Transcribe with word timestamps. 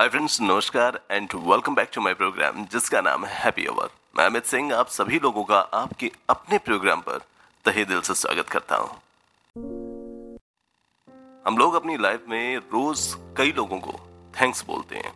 हाय 0.00 0.08
friends 0.08 0.40
नमस्कार 0.40 0.98
and 1.10 1.32
welcome 1.36 1.74
back 1.74 1.88
to 1.94 2.00
my 2.00 2.14
program 2.14 2.64
जिसका 2.64 3.00
नाम 3.00 3.24
है 3.24 3.34
हैप्पी 3.38 3.64
अवर 3.64 3.88
मैं 4.18 4.24
अमित 4.26 4.44
सिंह, 4.44 4.72
आप 4.74 4.88
सभी 4.88 5.18
लोगों 5.18 5.42
का 5.44 5.58
आपके 5.58 6.10
अपने 6.30 6.58
प्रोग्राम 6.58 7.00
पर 7.00 7.18
तहे 7.64 7.84
दिल 7.84 8.00
से 8.00 8.14
स्वागत 8.14 8.48
करता 8.48 8.76
हूँ। 8.76 8.88
हम 11.46 11.58
लोग 11.58 11.74
अपनी 11.74 11.96
लाइफ 11.96 12.24
में 12.28 12.56
रोज 12.56 13.02
कई 13.36 13.52
लोगों 13.52 13.78
को 13.78 13.98
थैंक्स 14.40 14.64
बोलते 14.66 14.96
हैं। 14.96 15.12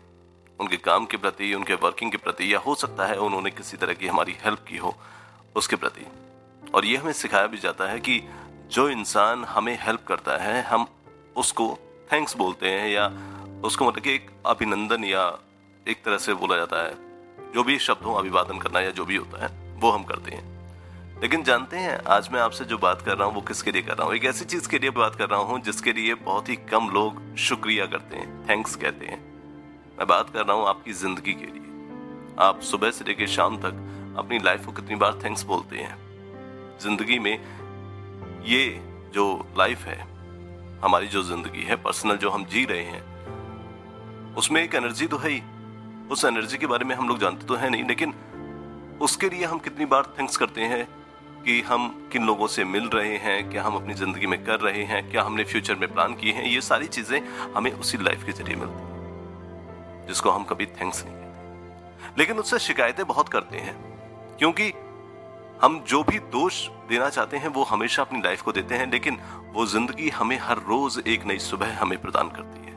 उनके 0.60 0.76
काम 0.76 1.06
के 1.06 1.16
प्रति, 1.16 1.52
उनके 1.54 1.74
वर्किंग 1.74 2.10
के 2.10 2.16
प्रति, 2.16 2.52
या 2.54 2.58
हो 2.58 2.74
सकता 2.74 3.06
है 3.06 3.16
उन्होंने 3.18 3.50
किसी 3.50 3.76
तरह 3.76 3.94
की 3.94 4.06
हमारी 4.06 4.36
हेल्प 4.44 4.64
की 4.68 4.76
हो 4.76 4.94
उसके 5.56 5.76
प्रति। 5.76 6.06
और 6.74 6.84
ये 6.84 6.96
हमें 6.96 7.12
सिखाया 7.12 7.46
भी 7.46 7.58
जाता 7.58 7.90
है 7.90 8.00
कि 8.00 8.20
जो 8.70 8.88
इंसान 8.90 9.44
हमें 9.44 9.78
हेल्प 9.82 10.04
करता 10.08 10.36
है, 10.36 10.62
हम 10.62 10.86
उसको 11.36 11.78
थैंक्स 12.12 12.36
बोलते 12.36 12.68
हैं 12.68 12.88
या 12.88 13.12
उसको 13.64 13.88
मतलब 13.88 14.02
कि 14.02 14.14
एक 14.14 14.30
अभिनंदन 14.46 15.04
या 15.04 15.38
एक 15.88 16.04
तरह 16.04 16.18
से 16.18 16.34
बोला 16.34 16.56
जाता 16.56 16.84
है। 16.84 16.94
जो 17.52 17.64
भी 17.64 17.78
शब्द 17.78 18.04
हो 18.04 18.14
अभिवादन 18.14 18.58
करना 18.58 18.80
या 18.80 18.90
जो 18.90 19.04
भी 19.04 19.16
होता 19.16 19.44
है, 19.44 19.78
वो 19.80 19.90
हम 19.90 20.04
करते 20.04 20.30
हैं। 20.30 20.54
लेकिन 21.20 21.42
जानते 21.42 21.76
हैं, 21.76 22.04
आज 22.04 22.28
मैं 22.32 22.40
आपसे 22.40 22.64
जो 22.64 22.78
बात 22.78 23.02
कर 23.02 23.16
रहा 23.16 23.26
हूँ, 23.26 23.34
वो 23.34 23.40
किसके 23.40 23.72
लिए 23.72 23.82
कर 23.82 23.94
रहा 23.94 24.06
हूँ? 24.06 24.14
एक 24.14 24.24
ऐसी 24.24 24.44
चीज़ 24.44 24.68
के 24.68 24.78
लिए 24.78 24.90
बात 24.90 25.14
कर 25.14 25.28
रहा 25.28 25.40
हूँ, 25.40 25.60
जिसके 25.60 25.92
लिए 25.92 26.14
बहुत 26.14 26.48
ही 26.48 26.56
कम 26.56 26.88
लोग 26.88 27.36
शुक्रिया 27.36 27.86
करते 27.86 28.16
हैं, 28.16 28.48
थैंक्स 28.48 28.76
कहते 28.76 29.06
हैं। 29.06 29.24
मैं 29.98 30.06
बात 30.06 30.30
कर 30.30 30.46
रहा 30.46 30.56
हूँ 30.56 30.66
आपकी 30.66 30.92
ज़िंदगी 30.92 31.32
के 31.32 31.46
लिए। 31.46 31.60
आप 32.38 32.60
सुबह 32.60 32.90
से 32.90 33.04
लेकर 33.04 33.26
शाम 33.26 33.56
तक 33.56 33.90
अपनी 34.18 34.38
लाइफ 34.38 34.66
को 34.66 34.72
कितनी 34.72 34.94
बार 34.94 35.20
थैंक्स 35.24 35.42
बोलते 35.42 35.76
हैं? 35.76 35.98
ज़िंदगी 36.78 37.18
में 37.18 37.44
ये 38.44 38.80
जो 39.14 39.54
लाइफ 39.58 39.78
है 39.78 40.13
हमारी 40.82 41.06
जो 41.06 41.22
ज़िंदगी 41.22 41.62
है 41.62 41.76
पर्सनल 41.76 42.16
जो 42.16 42.30
हम 42.30 42.44
जी 42.44 42.64
रहे 42.64 42.82
हैं, 42.82 43.02
उसमें 44.34 44.62
एक 44.62 44.74
एनर्जी 44.74 45.06
तो 45.06 45.18
है 45.18 45.30
ही। 45.30 45.42
उस 46.10 46.24
एनर्जी 46.24 46.58
के 46.58 46.66
बारे 46.66 46.84
में 46.84 46.94
हम 46.94 47.08
लोग 47.08 47.18
जानते 47.18 47.46
तो 47.46 47.54
है 47.54 47.70
नहीं, 47.70 47.84
लेकिन 47.84 48.14
उसके 49.02 49.28
लिए 49.28 49.44
हम 49.44 49.58
कितनी 49.58 49.84
बार 49.86 50.14
थैंक्स 50.18 50.36
करते 50.36 50.60
हैं 50.62 50.84
कि 51.44 51.60
हम 51.62 51.88
किन 52.12 52.26
लोगों 52.26 52.46
से 52.46 52.64
मिल 52.64 52.88
रहे 52.88 53.16
हैं, 53.18 53.50
क्या 53.50 53.62
हम 53.62 53.74
अपनी 53.76 53.94
ज़िंदगी 53.94 54.26
में 54.26 54.44
कर 54.44 54.60
रहे 54.60 54.82
हैं, 54.84 55.10
क्या 55.10 55.22
हमने 55.22 55.44
फ्यूचर 55.44 55.74
में 55.74 55.92
प्लान 55.92 56.14
किए 56.14 56.32
हैं, 56.32 56.44
ये 56.44 56.60
सारी 56.60 56.86
चीज़ें 56.88 57.20
हमें 57.56 57.70
उसी 57.72 57.98
लाइफ 57.98 58.24
के 58.24 58.32
ज़रिए 58.32 58.56
मिलती 58.56 58.74
हैं, 58.74 60.06
जिसको 60.08 60.30
हम 60.30 60.44
कभी 60.44 60.66
थैंक्स 60.80 61.04
नहीं 61.04 61.22
लेकिन 62.18 62.38
उससे 62.38 62.58
शिकायतें 62.58 63.06
बहुत 63.06 63.28
करते 63.28 63.58
हैं, 63.58 63.74
क्योंकि 64.38 64.72
हम 65.62 65.84
जो 65.88 66.02
भी 66.02 66.18
दोष 66.18 66.68
देना 66.88 67.08
चाहते 67.08 67.36
हैं, 67.36 67.48
वो 67.48 67.62
हमेशा 67.62 68.02
अपनी 68.02 68.20
लाइफ 68.20 68.42
को 68.42 68.52
देते 68.52 68.74
हैं, 68.74 68.90
लेकिन 68.90 69.18
वो 69.52 69.66
ज़िंदगी 69.66 70.08
हमें 70.08 70.38
हर 70.38 70.58
रोज 70.58 71.02
एक 71.06 71.24
नई 71.24 71.38
सुबह 71.38 71.78
हमें 71.78 72.00
प्रदान 72.00 72.28
करती 72.28 72.66
है। 72.66 72.72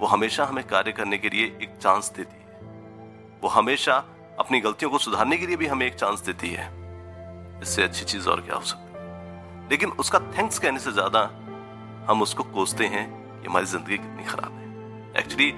वो 0.00 0.06
हमेशा 0.06 0.44
हमें 0.44 0.66
कार्य 0.66 0.92
करने 0.92 1.18
के 1.18 1.28
लिए 1.28 1.44
एक 1.44 1.76
चांस 1.82 2.12
देती 2.16 2.36
है। 2.36 2.60
वो 3.42 3.48
हमेशा 3.48 3.94
अपनी 4.38 4.60
गलतियों 4.60 4.90
को 4.90 4.98
सुधारने 4.98 5.36
के 5.36 5.46
लिए 5.46 5.56
भी 5.56 5.66
हमें 5.66 5.86
एक 5.86 5.94
चांस 5.94 6.20
देती 6.20 6.48
है। 6.48 6.70
इससे 7.62 7.82
अच्छी 7.82 8.04
चीज़ 8.04 8.28
और 8.28 8.40
क्या 8.40 8.54
हो 8.54 8.60
सकती 8.60 8.98
है? 8.98 9.70
लेकिन 9.70 9.90
उसका 9.90 10.18
थैंक्स 10.18 10.58
कहने 10.58 10.78
से 10.78 10.92
ज़्यादा 10.92 11.20
हम 12.10 12.22
उसको 12.22 12.42
कोसते 12.42 12.86
हैं 12.86 13.06
कि 13.40 13.48
हमारी 13.48 13.66
ज़िंदगी 13.66 13.96
कितनी 13.96 14.24
खराब 14.24 14.52
है। 14.52 15.20
एक्चुअली 15.20 15.54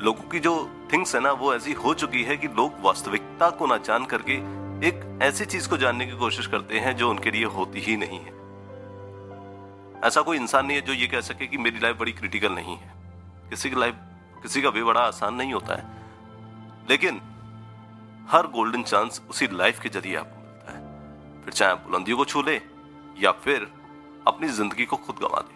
लोगों 0.00 0.28
की 0.28 0.38
जो 0.38 0.70
थिंग्स 0.92 1.14
है 1.14 1.20
ना, 1.20 1.32
वो 1.32 1.54
ऐसी 1.54 1.72
हो 1.72 1.94
चुकी 1.94 2.22
है 2.22 2.36
कि 2.36 2.46
लोग 2.48 2.80
वास्तविकता 2.80 3.50
को 3.50 3.66
ना 3.66 3.76
जान 3.76 4.04
करके 4.04 4.36
एक 4.84 5.00
ऐसी 5.22 5.44
चीज़ 5.44 5.68
को 5.68 5.76
जानने 5.76 6.04
की 6.06 6.16
कोशिश 6.16 6.46
करते 6.46 6.78
हैं 6.78 6.96
जो 6.96 7.08
उनके 7.10 7.30
लिए 7.30 7.44
होती 7.54 7.80
ही 7.80 7.96
नहीं 7.96 8.18
है। 8.18 8.38
ऐसा 10.04 10.20
कोई 10.20 10.36
इंसान 10.36 10.66
नहीं 10.66 10.76
है 10.76 10.82
जो 10.82 10.92
ये 10.92 11.06
कह 11.06 11.20
सके 11.20 11.46
कि 11.46 11.58
मेरी 11.58 11.78
लाइफ 11.78 11.96
बड़ी 11.96 12.12
क्रिटिकल 12.12 12.52
नहीं 12.52 12.76
है। 12.76 12.92
किसी 13.50 13.70
की 13.70 13.76
लाइफ 13.76 13.94
किसी 14.42 14.62
का 14.62 14.70
भी 14.70 14.82
बड़ा 14.82 15.00
आसान 15.00 15.34
नहीं 15.34 15.52
होता 15.52 15.74
है। 15.74 15.84
लेकिन 16.90 17.20
हर 18.30 18.46
गोल्डन 18.46 18.82
चांस 18.82 19.20
उसी 19.30 19.48
लाइफ 19.52 19.80
के 19.80 19.88
ज़रिए 19.88 20.16
आपको 20.16 20.40
मिलता 20.40 20.72
है। 20.72 21.42
फिर 21.44 21.54
चाहे 21.54 21.72
आप 21.72 21.84
बुलंदियों 21.86 22.16
को 22.16 22.24
छू 22.24 22.42
ले, 22.42 22.60
या 23.18 23.32
फिर 23.44 23.68
अपनी 24.26 24.48
ज़िंदगी 24.48 24.84
को 24.84 24.96
खुद 24.96 25.16
गंवा 25.16 25.40
दे, 25.40 25.54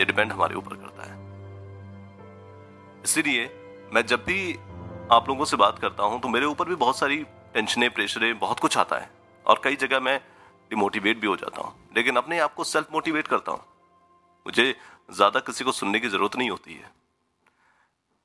ये 0.00 0.04
डिपेंड 0.04 0.32
हमारे 0.32 0.54
ऊपर 0.54 0.76
करता 0.76 1.02
है। 1.02 1.16
इसीलिए 3.04 3.48
मैं 3.94 4.06
जब 4.06 4.24
भी 4.24 4.52
आप 5.12 5.28
लोगों 5.28 5.44
से 5.44 5.56
बात 5.56 5.78
करता 5.78 6.02
हूँ 6.02 6.20
तो 6.20 6.28
मेरे 6.28 6.46
ऊपर 6.46 6.68
भी 6.68 6.74
बहुत 6.74 6.98
सारी 6.98 7.24
टेंशने, 7.54 7.88
प्रेशरें, 7.88 8.38
बहुत 8.38 8.60
कुछ 8.60 8.76
आता 8.78 8.96
है। 8.96 9.10
और 9.46 9.60
कई 9.64 9.76
जगह 9.76 10.00
मैं 10.00 10.18
डिमोटिवेट 10.70 11.18
भी 11.20 11.26
हो 11.26 11.36
जाता 11.36 11.62
हूँ। 11.62 11.74
लेकिन 11.96 12.16
अपने 12.16 12.38
आप 12.38 12.54
को 12.54 12.64
सेल्फ 12.64 12.92
मोटिवेट 12.92 13.26
करता 13.26 13.52
हूँ। 13.52 13.60
मुझे 14.46 14.74
ज़्यादा 15.08 15.40
किसी 15.40 15.64
को 15.64 15.72
सुनने 15.72 16.00
की 16.00 16.08
ज़रूरत 16.08 16.36
नहीं 16.36 16.50
होती 16.50 16.74
है। 16.74 16.90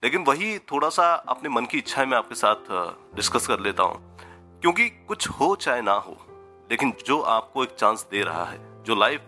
लेकिन 0.03 0.23
वही 0.23 0.57
थोड़ा 0.72 0.89
सा 0.89 1.13
अपने 1.29 1.50
मन 1.50 1.66
की 1.66 1.78
इच्छाएँ 1.78 2.07
मैं 2.07 2.18
आपके 2.18 2.35
साथ 2.35 2.72
डिस्कस 3.16 3.47
कर 3.47 3.59
लेता 3.59 3.84
हूँ। 3.84 4.18
क्योंकि 4.62 4.89
कुछ 4.89 5.28
हो 5.29 5.56
चाहे 5.56 5.81
ना 5.81 5.94
हो, 5.94 6.18
लेकिन 6.72 6.94
जो 7.07 7.19
आपको 7.22 7.63
एक 7.63 7.75
चांस 7.75 8.06
दे 8.12 8.23
रहा 8.23 8.45
है, 8.45 8.84
जो 8.84 8.95
लाइफ 8.95 9.22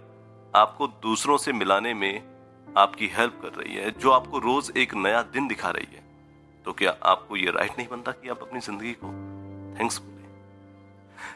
आपको 0.53 0.88
दूसरों 0.88 1.38
से 1.38 1.53
मिलाने 1.53 1.94
में 1.94 2.23
आपकी 2.67 3.07
हेल्प 3.07 3.40
कर 3.41 3.53
रही 3.53 3.75
है, 3.75 3.91
जो 3.91 4.11
आपको 4.11 4.40
रोज 4.40 4.72
एक 4.78 4.94
नया 4.95 5.22
दिन 5.23 5.47
दिखा 5.47 5.69
रही 5.69 5.95
है 5.95 6.09
तो 6.66 6.73
क्या 6.73 6.95
आपको 7.03 7.38
ये 7.38 7.51
राइट 7.51 7.78
नहीं 7.78 7.88
बनता 7.88 8.11
कि 8.11 8.29
आप 8.29 8.41
अपनी 8.41 8.59
ज़िंदगी 8.59 8.94
को 8.94 9.07
थैंक्स 9.80 9.98
बोले 9.98 10.09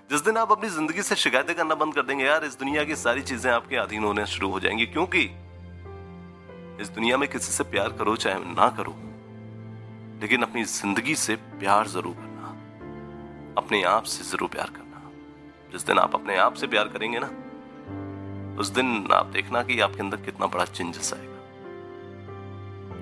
जिस 0.10 0.22
दिन 0.22 0.38
आप 0.38 0.52
अपनी 0.52 0.70
ज़िंदगी 0.70 1.02
से 1.02 1.16
शिकायतें 1.16 1.56
करना 1.56 1.76
बंद 1.76 1.96
कर 1.96 2.02
देंगे 2.02 2.26
यार, 2.26 2.44
इस 2.46 2.60
दुनिया 2.60 2.84
की 2.84 2.96
सारी 2.96 3.22
चीज़ें 3.22 3.52
आपके 3.52 3.76
अधीन 3.76 4.04
होने 4.04 4.26
शुरू 4.26 4.50
हो 4.50 4.60
जाएँगी। 4.60 4.86
क्योंकि 4.86 5.22
इस 6.82 6.90
दुनिया 6.90 7.18
में 7.18 7.30
किसी 7.30 7.52
से 7.52 7.64
प्यार 7.64 7.90
करो, 7.90 8.16
चाहे 8.16 8.40
ना 8.40 8.70
करो। 8.70 8.96
लेकिन 10.22 10.42
अपनी 10.42 10.64
ज़िंदगी 10.64 11.16
से 11.16 11.36
प्यार 11.36 11.88
ज़रूर 11.88 12.14
करना। 12.14 12.48
अपने 13.58 13.84
आप 13.84 14.04
से 14.04 14.24
ज़रूर 14.24 14.50
प्यार 14.50 14.70
करना। 14.70 15.12
जिस 15.72 15.86
दिन 15.86 16.00
आप 16.00 16.16
अपने 16.16 16.38
आप 16.38 16.54
से 16.54 16.68
प्यार 16.68 16.88
करेंगे 16.88 17.20
ना, 17.22 17.28
उस 18.60 18.68
दिन 18.70 19.08
आप 19.12 19.26
देखना 19.26 19.64
कि 19.64 19.80
आपके 19.80 20.00
अंदर 20.00 20.18
कितना 20.18 20.46
बड़ा 20.48 20.66
चेंजेस 20.66 21.14
आएगा। 21.14 21.34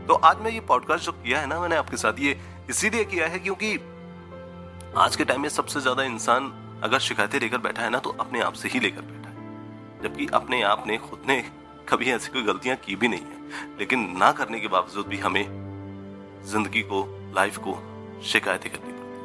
तो 0.06 0.14
आज 0.14 0.40
मैं 0.40 0.52
ये 0.52 0.60
पॉडकास्ट 0.60 1.06
जो 1.06 1.12
किया 1.12 1.40
है 1.40 1.48
ना, 1.48 1.60
मैंने 1.60 1.76
आपके 1.76 1.98
साथ 1.98 2.14
ये 2.20 2.40
इसीलिए 2.70 3.06
किया 3.06 3.28
है 3.28 3.40
क्योंकि 3.40 3.78
आज 4.96 5.16
के 5.16 5.26
टाइम 5.26 5.42
में 5.42 5.50
सबसे 5.50 5.80
ज़्यादा 5.82 6.04
इंसान 6.04 6.52
अगर 6.84 7.00
शिकायतें 7.00 7.40
लेकर 7.40 7.58
बैठा 7.58 7.82
है 7.82 7.90
ना 7.90 8.00
तो 8.00 8.10
अपने 8.20 8.42
आप 8.42 8.54
से 8.54 8.70
ही 8.70 8.80
लेकर 8.80 9.02
बैठा 9.02 9.30
है। 9.30 10.02
जबकि 10.04 10.28
अपने 10.34 10.62
आप 10.62 10.84
ने, 10.88 10.98
खुद 10.98 11.24
ने 11.28 11.42
कभी 11.90 12.12
ऐसी 12.12 12.32
कोई 12.32 12.44
गलतियाँ 12.44 12.76
की 12.78 12.96
भी 12.96 13.08
नहीं 13.08 13.20
है। 13.22 13.78
लेकिन 13.80 14.00
ना 14.18 14.32
करने 14.32 14.60
के 14.60 14.68
बावजूद 14.68 15.08
भी 15.08 15.18
हमें 15.18 15.46
ज़िंदगी 16.46 16.82
को 16.84 17.02
लाइफ 17.36 17.58
को 17.58 17.74
शिकायतें 18.24 18.72
करनी 18.72 18.92
पड़ती 18.92 19.20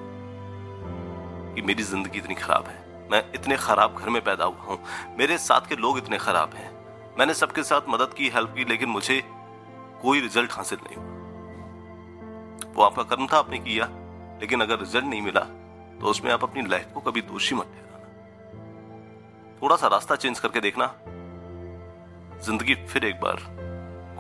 कि 1.55 1.63
मेरी 1.63 1.83
ज़िंदगी 1.83 2.19
इतनी 2.19 2.35
खराब 2.35 2.65
है, 2.69 3.09
मैं 3.11 3.23
इतने 3.35 3.57
खराब 3.59 3.97
घर 3.97 4.09
में 4.09 4.23
पैदा 4.25 4.45
हुआ 4.45 4.63
हूँ, 4.63 4.79
मेरे 5.19 5.39
साथ 5.39 5.69
के 5.69 5.77
लोग 5.77 5.99
इतने 5.99 6.19
खराब 6.19 6.55
हैं। 6.55 6.71
मैंने 7.19 7.35
सबके 7.35 7.63
साथ 7.65 7.81
मदद 7.89 8.15
की 8.15 8.29
हेल्प 8.31 8.55
की, 8.57 8.65
लेकिन 8.65 8.89
मुझे 8.89 9.23
कोई 10.03 10.21
रिज़ल्ट 10.21 10.53
हासिल 10.53 10.79
नहीं 10.83 10.97
हुआ। 10.97 12.73
वो 12.75 12.83
आपका 12.83 13.03
कर्म 13.05 13.27
था, 13.27 13.39
आपने 13.39 13.59
किया, 13.61 13.89
लेकिन 14.41 14.61
अगर 14.61 14.79
रिज़ल्ट 14.79 15.05
नहीं 15.05 15.23
मिला 15.23 15.47
तो 16.01 16.07
उसमें 16.07 16.31
आप 16.33 16.43
अपनी 16.45 16.63
लाइफ 16.63 16.93
को 16.95 17.01
कभी 17.01 17.21
दोषी 17.23 17.55
मत 17.55 17.67
ठहराना। 17.67 18.07
थोड़ा 19.63 19.77
सा 19.77 19.87
रास्ता 19.87 20.17
चेंज 20.17 20.41
करके 20.41 20.61
देखना। 20.61 20.87
ज़िंदगी 22.45 22.75
फिर 22.87 23.05
एक 23.05 23.21
बार 23.21 23.41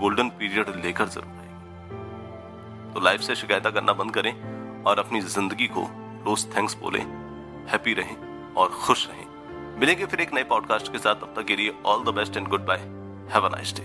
गोल्डन 0.00 0.28
पीरियड 0.38 0.74
लेकर 0.84 1.08
ज़रूर 1.08 1.36
आएगी। 1.36 2.94
तो 2.94 3.00
लाइफ 3.00 3.20
से 3.20 3.34
शिकायत 3.34 3.66
करना 3.66 3.92
बंद 3.92 4.14
करें 4.14 4.32
और 4.84 4.98
अपनी 4.98 5.20
ज़िंदगी 5.20 5.66
को 5.68 5.88
रोज 6.26 6.46
थैंक्स 6.56 6.76
बोलें। 6.76 7.02
हैप्पी 7.70 7.94
रहें 7.94 8.16
और 8.54 8.68
खुश 8.76 9.08
रहें। 9.08 9.26
मिलेंगे 9.80 10.06
फिर 10.06 10.20
एक 10.20 10.34
नए 10.34 10.42
पॉडकास्ट 10.44 10.92
के 10.92 10.98
साथ। 10.98 11.14
तब 11.14 11.32
तक 11.36 11.44
के 11.46 11.56
लिए 11.56 11.74
all 11.86 12.04
the 12.04 12.14
best 12.14 12.36
and 12.36 12.48
goodbye 12.66 12.78
have 13.34 13.46
a 13.46 13.48
nice 13.48 13.74
day 13.76 13.82